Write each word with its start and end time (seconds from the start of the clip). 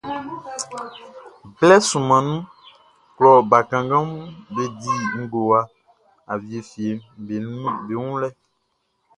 Blɛ 1.57 1.75
sunman 1.89 2.23
nunʼn, 2.31 2.47
klɔ 3.15 3.29
bakannganʼm 3.49 4.11
be 4.53 4.63
di 4.79 4.93
ngowa 5.21 5.59
awie 6.31 6.59
fieʼm 6.69 6.99
be 7.85 7.95
wun 8.01 8.15
lɛ. 8.21 8.29